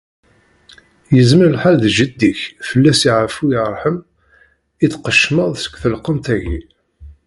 [1.15, 3.97] Yezmer lḥal d jeddi-k, fell-as yeɛfu yerḥem,
[4.83, 6.61] i d-tqecmeḍ seg telqent-agi.